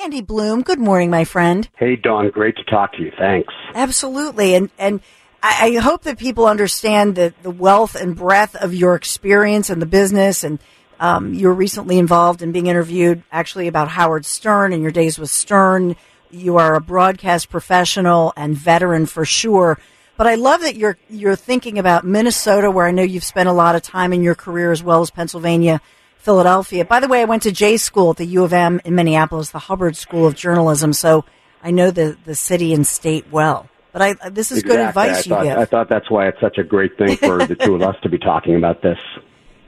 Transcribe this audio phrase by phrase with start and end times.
[0.00, 1.68] Andy Bloom, good morning, my friend.
[1.76, 3.10] Hey, Dawn, great to talk to you.
[3.18, 3.52] Thanks.
[3.74, 4.54] Absolutely.
[4.54, 5.00] And, and
[5.42, 9.82] I, I hope that people understand the, the wealth and breadth of your experience and
[9.82, 10.44] the business.
[10.44, 10.60] And
[11.00, 15.18] um, you were recently involved in being interviewed actually about Howard Stern and your days
[15.18, 15.96] with Stern.
[16.30, 19.80] You are a broadcast professional and veteran for sure.
[20.16, 23.52] But I love that you're, you're thinking about Minnesota, where I know you've spent a
[23.52, 25.80] lot of time in your career as well as Pennsylvania
[26.28, 26.84] Philadelphia.
[26.84, 29.48] By the way, I went to J school at the U of M in Minneapolis,
[29.48, 31.24] the Hubbard School of Journalism, so
[31.62, 33.66] I know the, the city and state well.
[33.92, 34.76] But I, this is exactly.
[34.76, 35.58] good advice I you thought, give.
[35.58, 38.10] I thought that's why it's such a great thing for the two of us to
[38.10, 38.98] be talking about this.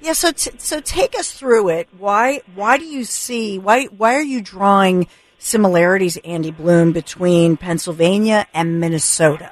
[0.03, 1.89] Yeah, so t- so take us through it.
[1.97, 5.07] Why why do you see why why are you drawing
[5.39, 9.51] similarities, Andy Bloom, between Pennsylvania and Minnesota?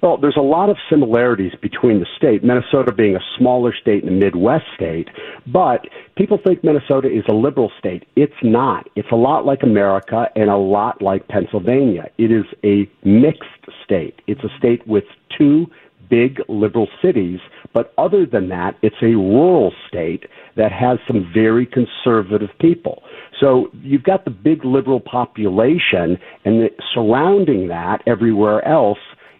[0.00, 4.12] Well, there's a lot of similarities between the state, Minnesota being a smaller state and
[4.12, 5.08] a Midwest state,
[5.46, 8.04] but people think Minnesota is a liberal state.
[8.14, 8.88] It's not.
[8.94, 12.10] It's a lot like America and a lot like Pennsylvania.
[12.16, 14.20] It is a mixed state.
[14.28, 15.04] It's a state with
[15.36, 15.66] two
[16.08, 17.40] big liberal cities,
[17.74, 20.24] but other than that, it's a rural state
[20.56, 23.02] that has some very conservative people.
[23.40, 28.98] So you've got the big liberal population, and the, surrounding that, everywhere else,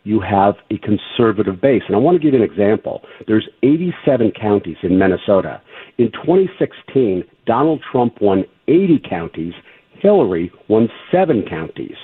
[0.08, 1.82] you have a conservative base.
[1.86, 3.02] And I want to give you an example.
[3.26, 5.60] There's 87 counties in Minnesota.
[5.98, 9.52] In 2016, Donald Trump won 80 counties.
[10.00, 11.96] Hillary won seven counties.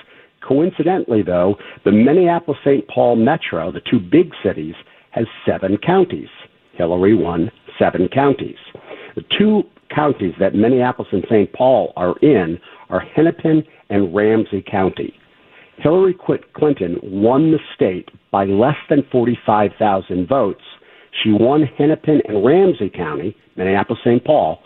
[0.47, 2.87] Coincidentally, though, the Minneapolis St.
[2.87, 4.75] Paul metro, the two big cities,
[5.09, 6.29] has seven counties.
[6.73, 7.49] Hillary won
[7.79, 8.57] seven counties.
[9.15, 11.51] The two counties that Minneapolis and St.
[11.53, 15.15] Paul are in are Hennepin and Ramsey County.
[15.77, 16.17] Hillary
[16.53, 20.63] Clinton won the state by less than 45,000 votes.
[21.23, 24.21] She won Hennepin and Ramsey County, Minneapolis St.
[24.23, 24.59] Paul,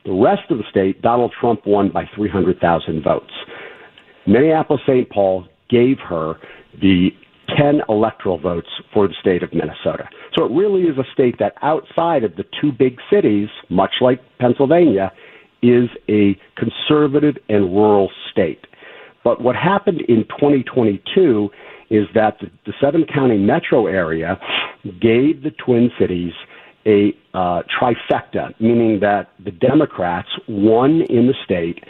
[0.06, 3.34] The rest of the state, Donald Trump won by 300,000 votes.
[4.26, 5.10] Minneapolis St.
[5.10, 6.36] Paul gave her
[6.82, 7.12] the
[7.58, 10.10] 10 electoral votes for the state of Minnesota.
[10.38, 14.22] So it really is a state that outside of the two big cities, much like
[14.40, 15.12] Pennsylvania,
[15.62, 18.66] is a conservative and rural state.
[19.24, 21.50] But what happened in 2022
[21.90, 24.40] is that the, the seven county metro area
[25.02, 26.34] gave the Twin Cities
[26.86, 31.84] a uh, trifecta, meaning that the Democrats won in the state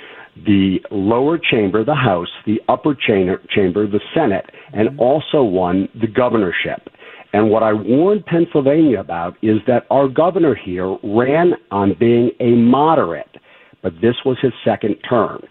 [0.45, 4.99] the lower chamber, the House, the upper chamber, chamber, the Senate, and mm-hmm.
[4.99, 6.89] also won the governorship.
[7.33, 12.51] And what I warned Pennsylvania about is that our governor here ran on being a
[12.51, 13.37] moderate,
[13.83, 15.41] but this was his second term.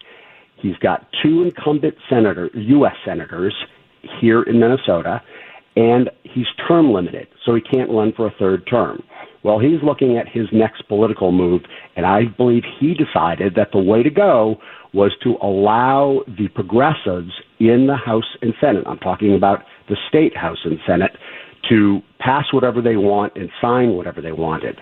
[0.57, 2.95] He's got two incumbent senator, U.S.
[3.05, 3.55] senators
[4.19, 5.21] here in Minnesota,
[5.77, 9.01] and he's term limited, so he can't run for a third term.
[9.43, 11.61] Well, he's looking at his next political move,
[11.95, 14.57] and I believe he decided that the way to go
[14.93, 20.35] was to allow the progressives in the House and Senate, I'm talking about the state
[20.35, 21.11] House and Senate,
[21.69, 24.77] to pass whatever they want and sign whatever they wanted.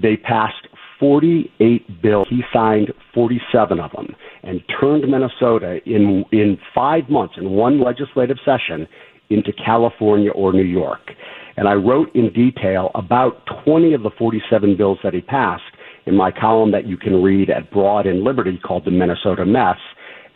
[0.00, 0.68] They passed
[0.98, 2.26] 48 bills.
[2.28, 8.38] He signed 47 of them and turned Minnesota in, in five months, in one legislative
[8.44, 8.86] session,
[9.30, 11.10] into California or New York.
[11.58, 15.64] And I wrote in detail about 20 of the 47 bills that he passed
[16.06, 19.76] in my column that you can read at Broad and Liberty called The Minnesota Mess.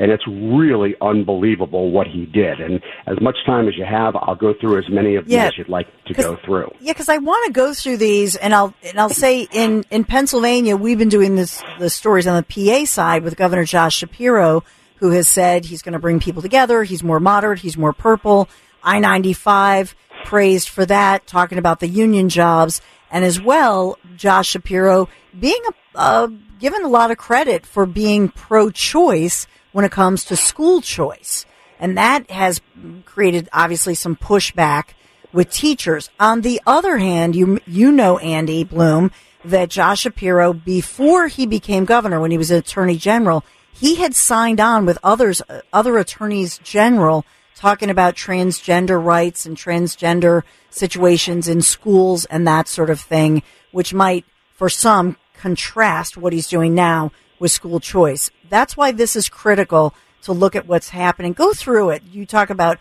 [0.00, 2.58] And it's really unbelievable what he did.
[2.58, 5.46] And as much time as you have, I'll go through as many of them Yeah,
[5.46, 6.72] as you'd like to go through.
[6.80, 10.02] Yeah, because I want to go through these, and I'll and I'll say in in
[10.02, 14.64] Pennsylvania, we've been doing this the stories on the PA side with Governor Josh Shapiro,
[14.96, 16.82] who has said he's going to bring people together.
[16.82, 17.60] He's more moderate.
[17.60, 18.48] He's more purple.
[18.82, 22.80] I 95 praised for that, talking about the union jobs.
[23.10, 25.08] And as well, Josh Shapiro
[25.38, 26.28] being a, uh,
[26.58, 31.44] given a lot of credit for being pro choice when it comes to school choice.
[31.78, 32.60] And that has
[33.04, 34.90] created obviously some pushback
[35.32, 36.10] with teachers.
[36.20, 39.10] On the other hand, you, you know, Andy Bloom,
[39.44, 44.60] that Josh Shapiro, before he became governor, when he was attorney general, he had signed
[44.60, 45.42] on with others,
[45.72, 47.24] other attorneys general
[47.62, 53.94] talking about transgender rights and transgender situations in schools and that sort of thing, which
[53.94, 58.32] might, for some, contrast what he's doing now with school choice.
[58.48, 61.34] That's why this is critical to look at what's happening.
[61.34, 62.02] Go through it.
[62.10, 62.80] You talk about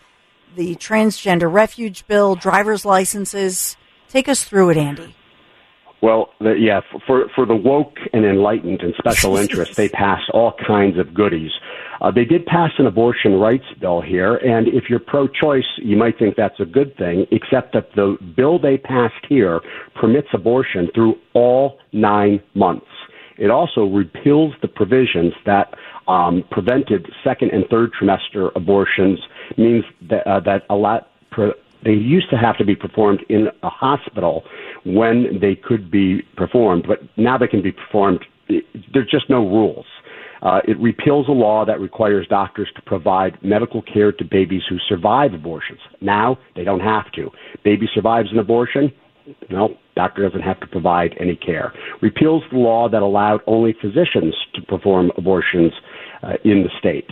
[0.56, 3.76] the transgender refuge bill, driver's licenses.
[4.08, 5.14] Take us through it, Andy.
[6.02, 10.52] Well, the, yeah, for for the woke and enlightened and special interests, they passed all
[10.66, 11.52] kinds of goodies.
[12.00, 16.18] Uh, they did pass an abortion rights bill here, and if you're pro-choice, you might
[16.18, 17.24] think that's a good thing.
[17.30, 19.60] Except that the bill they passed here
[19.94, 22.86] permits abortion through all nine months.
[23.38, 25.72] It also repeals the provisions that
[26.08, 29.20] um, prevented second and third trimester abortions.
[29.56, 31.10] Means that uh, that a lot.
[31.30, 31.52] Pre-
[31.84, 34.44] they used to have to be performed in a hospital
[34.84, 38.24] when they could be performed, but now they can be performed.
[38.48, 39.86] There's just no rules.
[40.42, 44.76] Uh, it repeals a law that requires doctors to provide medical care to babies who
[44.88, 45.78] survive abortions.
[46.00, 47.30] Now they don't have to.
[47.62, 48.92] Baby survives an abortion,
[49.50, 51.72] no, doctor doesn't have to provide any care.
[52.00, 55.72] Repeals the law that allowed only physicians to perform abortions
[56.22, 57.10] uh, in the state.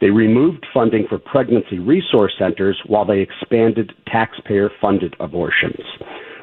[0.00, 5.80] They removed funding for pregnancy resource centers while they expanded taxpayer funded abortions.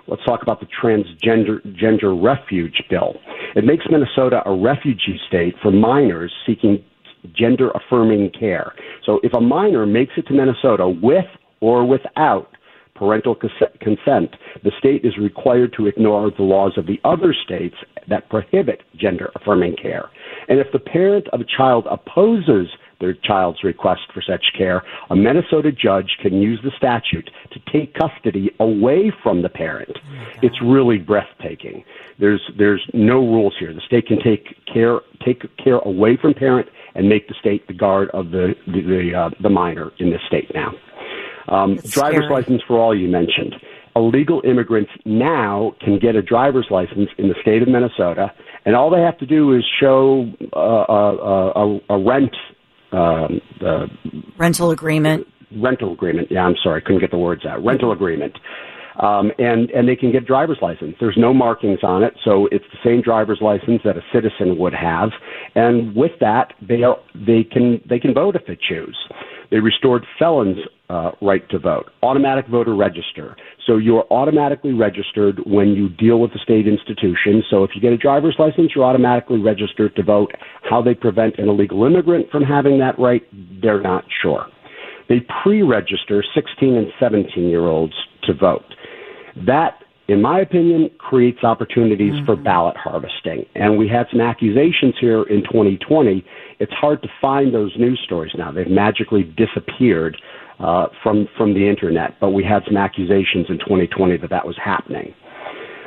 [0.10, 3.16] Let's talk about the transgender gender refuge bill.
[3.56, 6.84] It makes Minnesota a refugee state for minors seeking
[7.36, 8.74] gender affirming care.
[9.06, 11.26] So if a minor makes it to Minnesota with
[11.62, 12.56] or without
[12.96, 17.76] parental consent, the state is required to ignore the laws of the other states
[18.10, 20.10] that prohibit gender affirming care.
[20.48, 22.68] And if the parent of a child opposes
[23.00, 27.94] their child's request for such care, a Minnesota judge can use the statute to take
[27.94, 29.98] custody away from the parent.
[30.42, 31.84] It's really breathtaking.
[32.20, 33.74] There's there's no rules here.
[33.74, 37.74] The state can take care take care away from parent and make the state the
[37.74, 40.74] guard of the the the, uh, the minor in this state now.
[41.48, 42.30] Um, driver's scary.
[42.30, 43.56] license for all you mentioned.
[43.96, 48.32] Illegal immigrants now can get a driver's license in the state of Minnesota,
[48.66, 52.36] and all they have to do is show uh, a, a, a rent
[52.92, 53.86] um, uh,
[54.38, 55.28] Rental agreement.
[55.62, 56.28] rental agreement.
[56.32, 57.64] Yeah, I'm sorry, couldn't get the words out.
[57.64, 58.38] Rental agreement.
[59.02, 60.96] Um, and and they can get driver's license.
[61.00, 64.74] There's no markings on it, so it's the same driver's license that a citizen would
[64.74, 65.10] have.
[65.56, 68.98] And with that, they are, they can they can vote if they choose.
[69.52, 70.58] They restored felons'
[70.90, 73.36] uh, right to vote, automatic voter register.
[73.66, 77.44] So you're automatically registered when you deal with the state institution.
[77.50, 80.32] So if you get a driver's license, you're automatically registered to vote.
[80.70, 83.24] How they prevent an illegal immigrant from having that right,
[83.62, 84.48] they're not sure.
[85.10, 87.94] They pre-register 16 and 17 year olds
[88.24, 88.66] to vote.
[89.46, 93.46] That, in my opinion, creates opportunities for ballot harvesting.
[93.56, 96.24] And we had some accusations here in 2020.
[96.60, 98.52] It's hard to find those news stories now.
[98.52, 100.18] They've magically disappeared
[100.60, 102.20] uh, from from the internet.
[102.20, 105.14] But we had some accusations in 2020 that that was happening.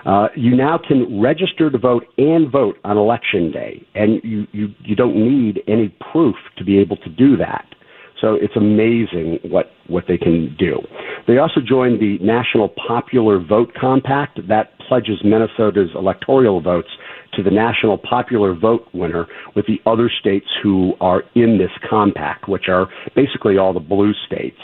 [0.04, 4.68] Uh, you now can register to vote and vote on election day, and you, you,
[4.80, 7.64] you don't need any proof to be able to do that.
[8.20, 10.78] So it's amazing what, what they can do.
[11.26, 16.88] They also joined the National Popular Vote Compact that pledges Minnesota's electoral votes
[17.34, 22.48] to the National Popular Vote winner with the other states who are in this compact,
[22.48, 24.58] which are basically all the blue states.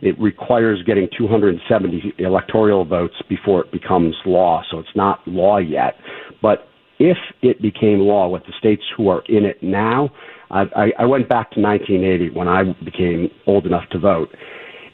[0.00, 5.94] It requires getting 270 electoral votes before it becomes law, so it's not law yet.
[6.42, 10.10] But if it became law with the states who are in it now,
[10.50, 14.28] I, I, went back to 1980 when I became old enough to vote.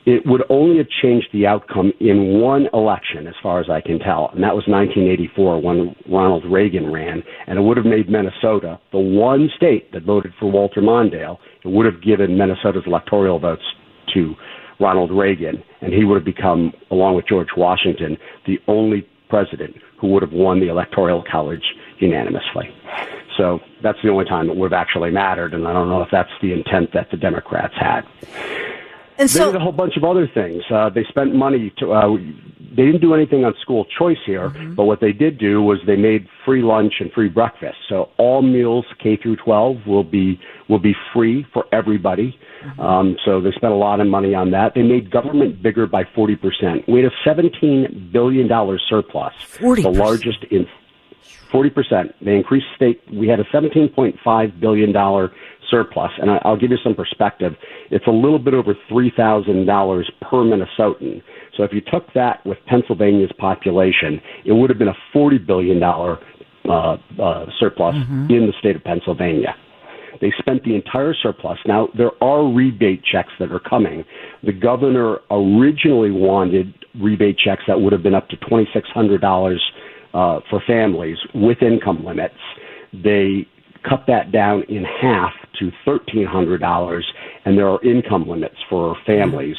[0.06, 3.98] It would only have changed the outcome in one election, as far as I can
[3.98, 8.80] tell, and that was 1984 when Ronald Reagan ran, and it would have made Minnesota
[8.92, 11.38] the one state that voted for Walter Mondale.
[11.64, 13.62] It would have given Minnesota's electoral votes
[14.14, 14.34] to
[14.80, 18.16] Ronald Reagan, and he would have become, along with George Washington,
[18.46, 21.62] the only president who would have won the Electoral College
[21.98, 22.74] unanimously.
[23.36, 26.08] So that's the only time it would have actually mattered, and I don't know if
[26.10, 28.02] that's the intent that the Democrats had.
[29.20, 30.62] And They did a whole bunch of other things.
[30.72, 31.92] Uh, they spent money to.
[31.92, 32.16] Uh,
[32.74, 34.74] they didn't do anything on school choice here, mm-hmm.
[34.74, 37.76] but what they did do was they made free lunch and free breakfast.
[37.88, 42.38] So all meals K through 12 will be will be free for everybody.
[42.64, 42.80] Mm-hmm.
[42.80, 44.72] Um, so they spent a lot of money on that.
[44.74, 46.88] They made government bigger by 40 percent.
[46.88, 49.82] We had a 17 billion dollar surplus, 40%.
[49.82, 50.66] the largest in
[51.52, 52.14] 40 percent.
[52.24, 53.00] They increased state.
[53.12, 55.32] We had a 17.5 billion dollar
[55.70, 56.10] surplus.
[56.18, 57.52] And I, will give you some perspective.
[57.90, 61.22] It's a little bit over $3,000 per Minnesotan.
[61.56, 65.82] So if you took that with Pennsylvania's population, it would have been a $40 billion
[65.82, 68.26] uh, uh, surplus mm-hmm.
[68.30, 69.54] in the state of Pennsylvania.
[70.20, 71.58] They spent the entire surplus.
[71.66, 74.04] Now, there are rebate checks that are coming.
[74.42, 79.56] The governor originally wanted rebate checks that would have been up to $2,600
[80.14, 82.34] uh, for families with income limits.
[82.92, 83.46] They
[83.88, 87.02] cut that down in half to $1,300,
[87.44, 89.56] and there are income limits for families.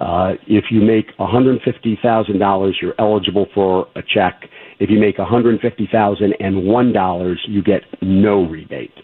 [0.00, 4.44] Uh, if you make $150,000, you're eligible for a check.
[4.78, 8.94] If you make $150,001, you get no rebate.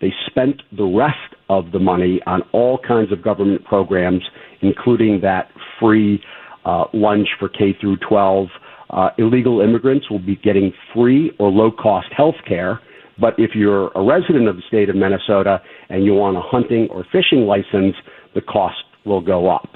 [0.00, 4.24] They spent the rest of the money on all kinds of government programs,
[4.62, 6.20] including that free
[6.64, 8.48] uh, lunch for K through 12.
[8.90, 12.80] Uh, illegal immigrants will be getting free or low cost health care
[13.20, 16.88] but if you're a resident of the state of Minnesota and you want a hunting
[16.90, 17.94] or fishing license,
[18.34, 19.68] the cost will go up.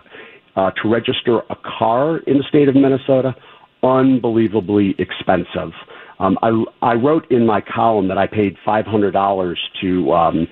[0.56, 3.34] Uh, to register a car in the state of Minnesota,
[3.82, 5.72] unbelievably expensive.
[6.20, 10.46] Um, I, I wrote in my column that I paid $500 to um,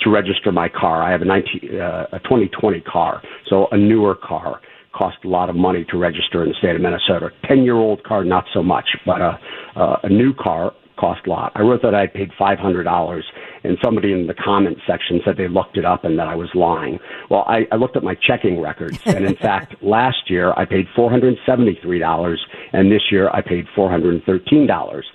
[0.00, 1.02] to register my car.
[1.02, 4.60] I have a, 19, uh, a 2020 car, so a newer car
[4.94, 7.30] cost a lot of money to register in the state of Minnesota.
[7.46, 9.38] Ten year old car, not so much, but a,
[9.76, 11.52] uh, a new car, cost a lot.
[11.54, 13.24] I wrote that I paid five hundred dollars,
[13.64, 16.48] and somebody in the comments section said they looked it up and that I was
[16.54, 16.98] lying.
[17.30, 20.86] Well, I, I looked at my checking records, and in fact, last year I paid
[20.94, 25.06] four hundred seventy three dollars, and this year I paid four hundred thirteen dollars.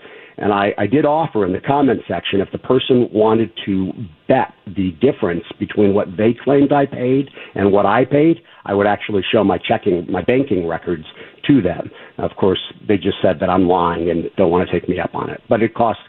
[0.42, 3.92] And I, I did offer in the comment section if the person wanted to
[4.28, 8.88] bet the difference between what they claimed I paid and what I paid, I would
[8.88, 11.06] actually show my checking, my banking records
[11.48, 11.92] to them.
[12.18, 15.14] Of course, they just said that I'm lying and don't want to take me up
[15.14, 15.42] on it.
[15.50, 16.04] But it costs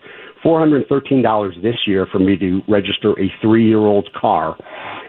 [0.45, 4.57] $413 this year for me to register a three year old car,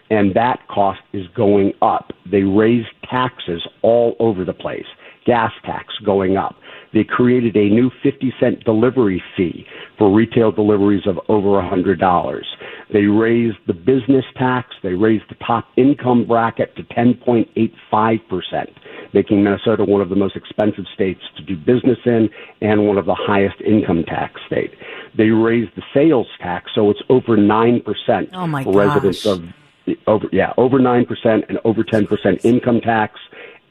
[0.09, 2.11] and that cost is going up.
[2.29, 4.85] They raise taxes all over the place,
[5.25, 6.55] gas tax going up.
[6.93, 9.65] They created a new 50 cent delivery fee
[9.97, 12.43] for retail deliveries of over $100.
[12.91, 14.75] They raised the business tax.
[14.83, 18.11] They raised the top income bracket to 10.85%,
[19.13, 22.29] making Minnesota one of the most expensive states to do business in
[22.61, 24.73] and one of the highest income tax state.
[25.15, 29.37] They raised the sales tax, so it's over 9% oh my for residents gosh.
[29.37, 29.43] of
[30.07, 33.19] over yeah over 9% and over 10% income tax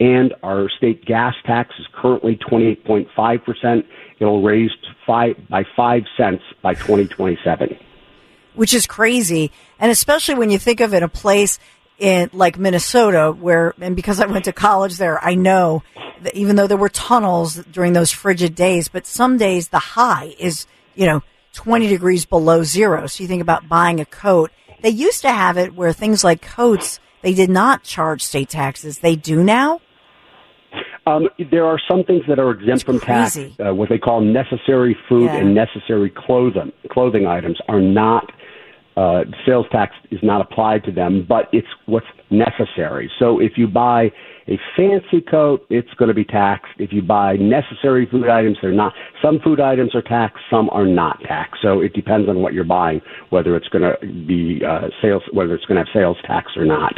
[0.00, 3.85] and our state gas tax is currently 28.5%.
[4.19, 4.71] It'll raise
[5.07, 7.78] five, by 5 cents by 2027.
[8.54, 9.52] Which is crazy.
[9.78, 11.59] And especially when you think of it, a place
[11.99, 15.83] in like Minnesota where, and because I went to college there, I know
[16.23, 20.35] that even though there were tunnels during those frigid days, but some days the high
[20.38, 23.07] is, you know, 20 degrees below zero.
[23.07, 24.50] So you think about buying a coat.
[24.80, 29.00] They used to have it where things like coats, they did not charge state taxes.
[29.00, 29.80] They do now.
[31.07, 33.37] Um, there are some things that are exempt from tax.
[33.37, 35.37] Uh, what they call necessary food yeah.
[35.37, 38.30] and necessary clothing clothing items are not.
[38.97, 43.11] Uh, sales tax is not applied to them, but it's what's necessary.
[43.19, 44.11] So if you buy
[44.49, 46.73] a fancy coat, it's going to be taxed.
[46.78, 48.92] If you buy necessary food items, they're not.
[49.23, 51.62] Some food items are taxed, some are not taxed.
[51.62, 55.54] So it depends on what you're buying, whether it's going to be uh, sales, whether
[55.54, 56.92] it's going to have sales tax or not.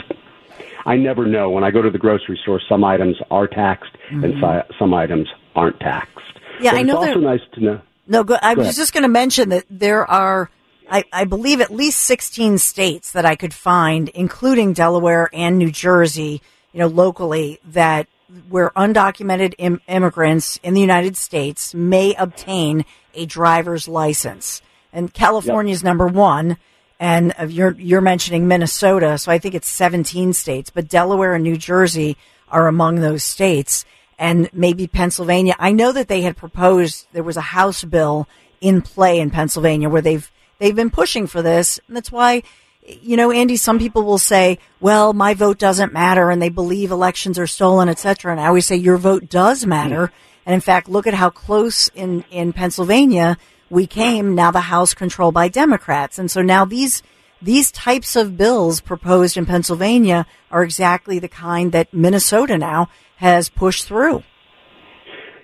[0.84, 1.50] I never know.
[1.50, 4.24] When I go to the grocery store, some items are taxed mm-hmm.
[4.24, 6.18] and si- some items aren't taxed.
[6.60, 7.02] Yeah, but I know.
[7.02, 7.80] It's also nice to know.
[8.06, 8.76] No, go, I go was ahead.
[8.76, 10.50] just going to mention that there are,
[10.90, 15.70] I, I, believe, at least 16 states that I could find, including Delaware and New
[15.70, 18.08] Jersey, you know, locally, that
[18.48, 22.84] where undocumented Im- immigrants in the United States may obtain
[23.14, 24.62] a driver's license.
[24.92, 25.84] And California is yep.
[25.84, 26.56] number one
[27.02, 31.56] and you're you're mentioning Minnesota, so I think it's 17 states, but Delaware and New
[31.56, 32.16] Jersey
[32.48, 33.84] are among those states,
[34.20, 35.56] and maybe Pennsylvania.
[35.58, 38.28] I know that they had proposed there was a House bill
[38.60, 40.30] in play in Pennsylvania where they've
[40.60, 42.44] they've been pushing for this, and that's why.
[42.84, 46.90] You know, Andy, some people will say, well, my vote doesn't matter and they believe
[46.90, 48.32] elections are stolen, etc.
[48.32, 50.08] And I always say your vote does matter.
[50.08, 50.14] Hmm.
[50.46, 53.38] And in fact, look at how close in, in Pennsylvania
[53.72, 56.18] we came now the House controlled by Democrats.
[56.18, 57.02] And so now these,
[57.40, 63.48] these types of bills proposed in Pennsylvania are exactly the kind that Minnesota now has
[63.48, 64.24] pushed through.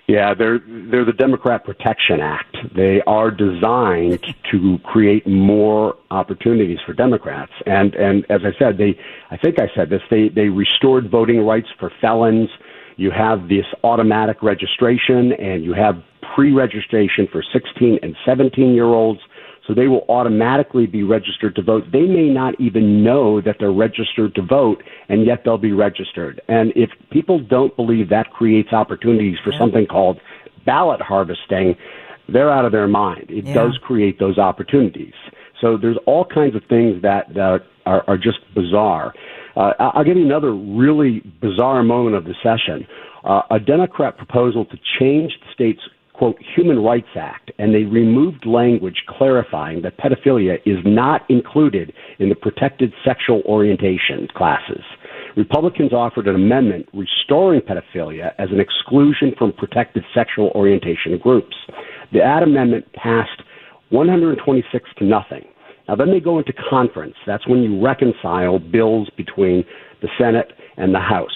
[0.07, 2.57] Yeah, they're they're the Democrat Protection Act.
[2.75, 7.51] They are designed to create more opportunities for Democrats.
[7.67, 11.45] And and as I said, they I think I said this, they they restored voting
[11.45, 12.49] rights for felons.
[12.99, 16.03] You have this automatic registration and you have
[16.35, 19.21] pre-registration for 16 and 17 year olds.
[19.65, 21.85] So they will automatically be registered to vote.
[21.93, 26.41] They may not even know that they're registered to vote, and yet they'll be registered.
[26.49, 29.59] And if people don't believe that creates opportunities for yeah.
[29.59, 30.19] something called
[30.65, 31.77] ballot harvesting,
[32.27, 33.27] they're out of their mind.
[33.29, 33.53] It yeah.
[33.53, 35.13] does create those opportunities.
[35.61, 39.13] So there's all kinds of things that, that are, are just bizarre.
[39.55, 42.87] Uh, I'll give you another really bizarre moment of the session.
[43.23, 45.81] Uh, a Democrat proposal to change the state's
[46.19, 52.27] quote, Human Rights Act, and they removed language clarifying that pedophilia is not included in
[52.27, 54.83] the protected sexual orientation classes.
[55.37, 61.55] Republicans offered an amendment restoring pedophilia as an exclusion from protected sexual orientation groups.
[62.11, 63.41] The ad amendment passed
[63.91, 65.45] 126 to nothing.
[65.89, 67.15] Now, then they go into conference.
[67.25, 69.65] That's when you reconcile bills between
[70.03, 71.35] the Senate and the House.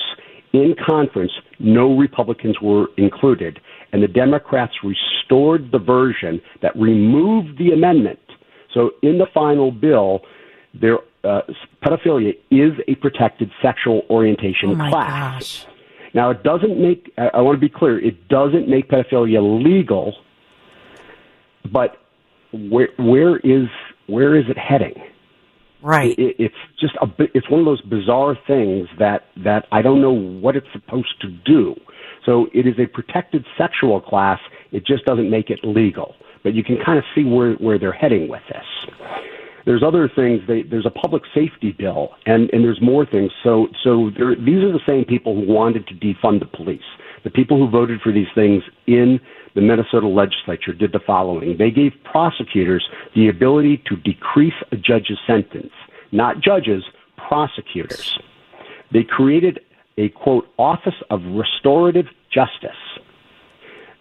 [0.53, 3.59] In conference, no Republicans were included,
[3.91, 8.19] and the Democrats restored the version that removed the amendment.
[8.75, 10.19] So in the final bill,
[10.79, 11.41] there, uh,
[11.83, 15.63] pedophilia is a protected sexual orientation oh class.
[15.63, 15.65] Gosh.
[16.13, 20.13] Now, it doesn't make, I, I want to be clear, it doesn't make pedophilia legal,
[21.71, 21.97] but
[22.51, 23.67] where, where is,
[24.07, 24.95] where is it heading?
[25.81, 26.17] Right.
[26.17, 30.13] It, it's just a, it's one of those bizarre things that, that I don't know
[30.13, 31.75] what it's supposed to do.
[32.25, 34.39] So it is a protected sexual class.
[34.71, 36.15] It just doesn't make it legal.
[36.41, 38.65] But you can kind of see where, where they're heading with this.
[39.65, 40.41] There's other things.
[40.47, 43.31] They, there's a public safety bill, and, and there's more things.
[43.43, 46.81] So, so there, these are the same people who wanted to defund the police.
[47.23, 49.19] The people who voted for these things in
[49.55, 51.57] the Minnesota legislature did the following.
[51.57, 55.71] They gave prosecutors the ability to decrease a judge's sentence,
[56.11, 56.83] not judges,
[57.27, 58.17] prosecutors.
[58.91, 59.59] They created
[59.97, 62.71] a quote office of restorative justice.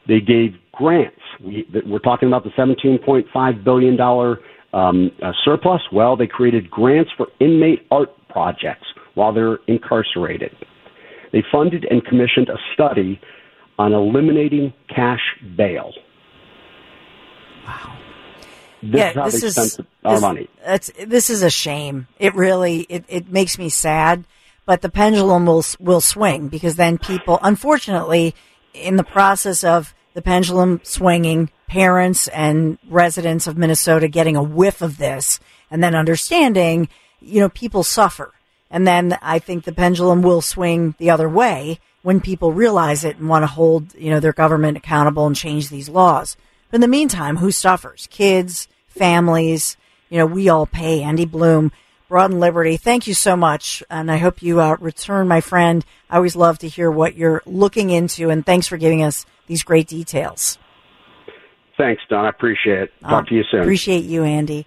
[0.09, 1.20] They gave grants.
[1.44, 4.38] We, are talking about the 17.5 billion dollar
[4.73, 5.83] um, uh, surplus.
[5.92, 10.51] Well, they created grants for inmate art projects while they're incarcerated.
[11.33, 13.21] They funded and commissioned a study
[13.79, 15.23] on eliminating cash
[15.57, 15.92] bail.
[17.66, 17.99] Wow.
[18.83, 20.49] This yeah, is how this they is, spent our this, money.
[21.07, 22.09] this is a shame.
[22.18, 24.25] It really it, it makes me sad
[24.64, 28.35] but the pendulum will will swing because then people, unfortunately,
[28.75, 34.83] in the process of the pendulum swinging, parents and residents of Minnesota getting a whiff
[34.83, 35.40] of this
[35.71, 36.88] and then understanding,
[37.21, 38.33] you know, people suffer.
[38.72, 43.18] And then I think the pendulum will swing the other way when people realize it
[43.18, 46.37] and want to hold, you know, their government accountable and change these laws.
[46.70, 48.08] But in the meantime, who suffers?
[48.11, 49.76] Kids, families,
[50.08, 51.02] you know, we all pay.
[51.02, 51.70] Andy Bloom
[52.08, 52.78] Broad and Liberty.
[52.78, 55.85] Thank you so much, and I hope you uh, return, my friend.
[56.11, 59.62] I always love to hear what you're looking into, and thanks for giving us these
[59.62, 60.58] great details.
[61.78, 62.26] Thanks, Dawn.
[62.26, 62.92] I appreciate it.
[63.00, 63.61] Talk um, to you soon.
[63.61, 64.66] Appreciate you, Andy.